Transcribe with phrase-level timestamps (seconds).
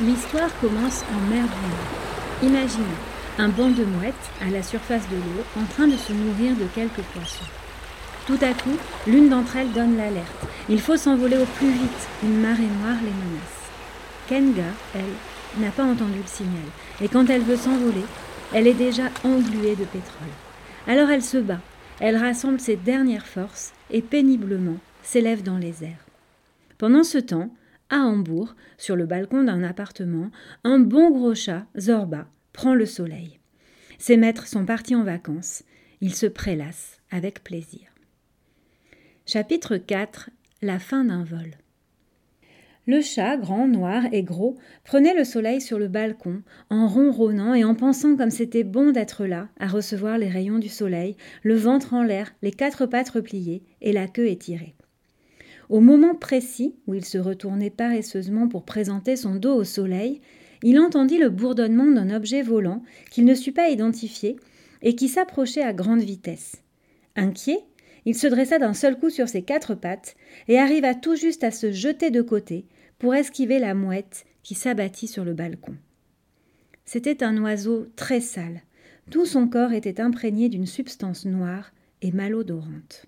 [0.00, 2.84] L'histoire commence en mer du Imaginez
[3.36, 6.66] un banc de mouettes à la surface de l'eau en train de se nourrir de
[6.72, 7.44] quelques poissons.
[8.28, 8.76] Tout à coup,
[9.08, 10.46] l'une d'entre elles donne l'alerte.
[10.68, 12.08] Il faut s'envoler au plus vite.
[12.22, 13.58] Une marée noire les menace.
[14.28, 16.68] Kenga, elle, n'a pas entendu le signal.
[17.00, 18.04] Et quand elle veut s'envoler,
[18.52, 20.28] elle est déjà engluée de pétrole.
[20.86, 21.60] Alors elle se bat.
[21.98, 26.06] Elle rassemble ses dernières forces et péniblement s'élève dans les airs.
[26.76, 27.50] Pendant ce temps,
[27.90, 30.30] à Hambourg, sur le balcon d'un appartement,
[30.64, 33.38] un bon gros chat, Zorba, prend le soleil.
[33.98, 35.64] Ses maîtres sont partis en vacances.
[36.00, 37.88] Il se prélasse avec plaisir.
[39.26, 40.30] Chapitre 4
[40.62, 41.58] La fin d'un vol.
[42.86, 47.62] Le chat, grand, noir et gros, prenait le soleil sur le balcon, en ronronnant et
[47.62, 51.92] en pensant comme c'était bon d'être là, à recevoir les rayons du soleil, le ventre
[51.92, 54.74] en l'air, les quatre pattes repliées et la queue étirée.
[55.68, 60.20] Au moment précis où il se retournait paresseusement pour présenter son dos au soleil,
[60.62, 64.36] il entendit le bourdonnement d'un objet volant qu'il ne sut pas identifier
[64.82, 66.62] et qui s'approchait à grande vitesse.
[67.16, 67.64] Inquiet,
[68.04, 71.50] il se dressa d'un seul coup sur ses quatre pattes et arriva tout juste à
[71.50, 72.66] se jeter de côté
[72.98, 75.76] pour esquiver la mouette qui s'abattit sur le balcon.
[76.84, 78.62] C'était un oiseau très sale.
[79.10, 83.06] Tout son corps était imprégné d'une substance noire et malodorante.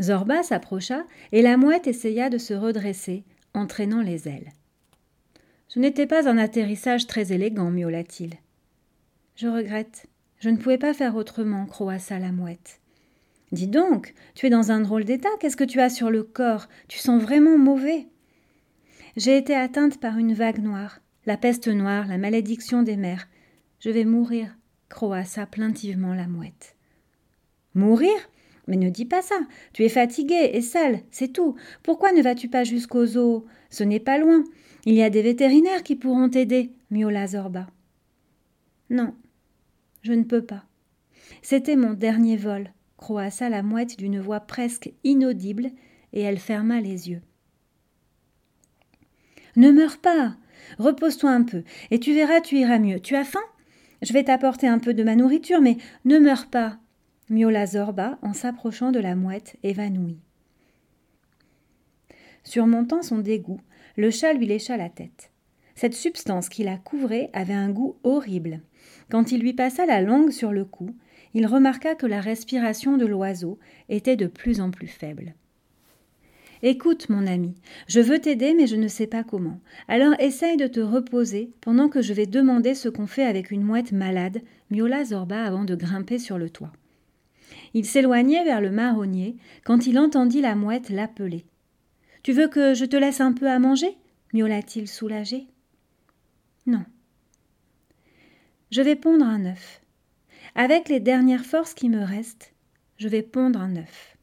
[0.00, 4.52] Zorba s'approcha et la mouette essaya de se redresser, entraînant les ailes.
[5.68, 8.34] Ce n'était pas un atterrissage très élégant, miaula-t-il.
[9.36, 10.06] Je regrette.
[10.38, 12.80] Je ne pouvais pas faire autrement, croassa la mouette.
[13.52, 15.28] Dis donc, tu es dans un drôle d'état.
[15.40, 16.68] Qu'est-ce que tu as sur le corps?
[16.88, 18.06] Tu sens vraiment mauvais.
[19.16, 23.28] J'ai été atteinte par une vague noire, la peste noire, la malédiction des mers.
[23.78, 24.56] Je vais mourir,
[24.88, 26.76] croassa plaintivement la mouette.
[27.74, 28.16] Mourir?
[28.66, 29.38] Mais ne dis pas ça.
[29.72, 31.56] Tu es fatigué et sale, c'est tout.
[31.82, 33.46] Pourquoi ne vas-tu pas jusqu'aux zoo?
[33.70, 34.44] Ce n'est pas loin.
[34.84, 37.66] Il y a des vétérinaires qui pourront t'aider, miaula Zorba.
[38.90, 39.14] Non,
[40.02, 40.64] je ne peux pas.
[41.40, 45.70] C'était mon dernier vol, croassa la mouette d'une voix presque inaudible,
[46.12, 47.22] et elle ferma les yeux.
[49.56, 50.36] Ne meurs pas.
[50.78, 53.00] Repose-toi un peu, et tu verras, tu iras mieux.
[53.00, 53.40] Tu as faim?
[54.02, 56.78] Je vais t'apporter un peu de ma nourriture, mais ne meurs pas
[57.32, 60.20] miaula Zorba en s'approchant de la mouette évanouie.
[62.44, 63.60] Surmontant son dégoût,
[63.96, 65.30] le chat lui lécha la tête.
[65.74, 68.60] Cette substance qui la couvrait avait un goût horrible.
[69.10, 70.90] Quand il lui passa la langue sur le cou,
[71.34, 75.34] il remarqua que la respiration de l'oiseau était de plus en plus faible.
[76.64, 77.54] Écoute, mon ami,
[77.88, 79.58] je veux t'aider, mais je ne sais pas comment.
[79.88, 83.64] Alors essaye de te reposer pendant que je vais demander ce qu'on fait avec une
[83.64, 86.72] mouette malade, miaula Zorba avant de grimper sur le toit.
[87.74, 91.44] Il s'éloignait vers le marronnier quand il entendit la mouette l'appeler.
[92.22, 93.96] Tu veux que je te laisse un peu à manger?
[94.32, 95.46] miaula-t-il soulagé.
[96.66, 96.84] Non.
[98.70, 99.82] Je vais pondre un œuf.
[100.54, 102.54] Avec les dernières forces qui me restent,
[102.98, 104.16] je vais pondre un œuf.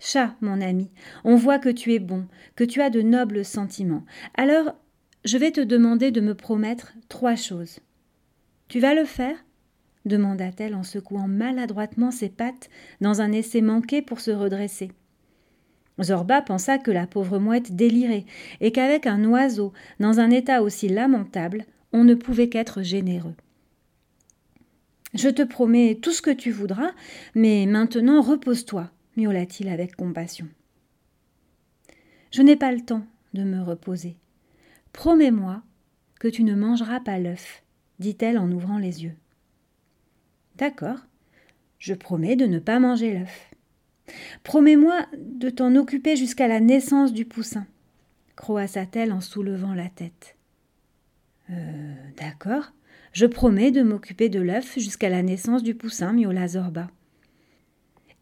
[0.00, 0.90] Chat, mon ami,
[1.24, 4.04] on voit que tu es bon, que tu as de nobles sentiments.
[4.34, 4.74] Alors,
[5.24, 7.80] je vais te demander de me promettre trois choses.
[8.68, 9.36] Tu vas le faire
[10.06, 14.90] demanda-t-elle en secouant maladroitement ses pattes dans un essai manqué pour se redresser.
[16.02, 18.26] Zorba pensa que la pauvre mouette délirait
[18.60, 23.34] et qu'avec un oiseau dans un état aussi lamentable, on ne pouvait qu'être généreux.
[25.14, 26.92] Je te promets tout ce que tu voudras,
[27.34, 30.46] mais maintenant repose-toi, miaula-t-il avec compassion.
[32.32, 34.16] Je n'ai pas le temps de me reposer.
[34.92, 35.62] Promets-moi
[36.20, 37.62] que tu ne mangeras pas l'œuf,
[37.98, 39.14] dit-elle en ouvrant les yeux.
[40.58, 40.98] D'accord.
[41.78, 43.50] Je promets de ne pas manger l'œuf.
[44.44, 47.66] Promets-moi de t'en occuper jusqu'à la naissance du poussin,
[48.36, 50.36] croassa-t-elle en soulevant la tête.
[51.50, 52.72] Euh, d'accord.
[53.12, 56.88] Je promets de m'occuper de l'œuf jusqu'à la naissance du poussin, miaula Zorba.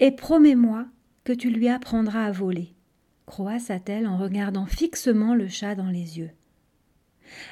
[0.00, 0.86] Et promets-moi
[1.24, 2.74] que tu lui apprendras à voler,
[3.26, 6.30] croassa-t-elle en regardant fixement le chat dans les yeux.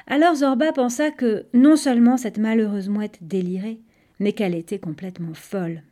[0.06, 3.78] Alors Zorba pensa que non seulement cette malheureuse mouette délirait,
[4.22, 5.82] mais qu'elle était complètement folle.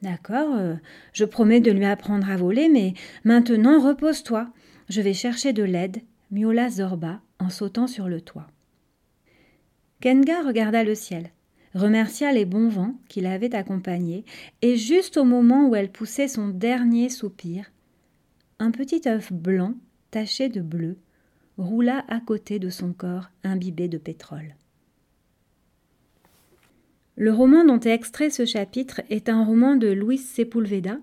[0.00, 0.74] D'accord, euh,
[1.12, 4.48] je promets de lui apprendre à voler, mais maintenant repose-toi.
[4.88, 5.98] Je vais chercher de l'aide,
[6.30, 8.48] miaula Zorba en sautant sur le toit.
[10.00, 11.30] Kenga regarda le ciel,
[11.74, 14.24] remercia les bons vents qui l'avaient accompagnée,
[14.62, 17.70] et juste au moment où elle poussait son dernier soupir,
[18.58, 19.74] un petit œuf blanc,
[20.10, 20.96] taché de bleu,
[21.58, 24.56] roula à côté de son corps imbibé de pétrole.
[27.16, 30.98] Le roman dont est extrait ce chapitre est un roman de Luis Sepulveda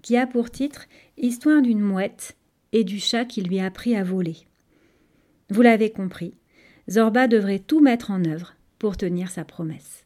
[0.00, 2.36] qui a pour titre Histoire d'une mouette
[2.72, 4.36] et du chat qui lui a appris à voler,
[5.50, 6.34] Vous l'avez compris,
[6.90, 10.02] Zorba devrait tout mettre en œuvre pour tenir sa promesse.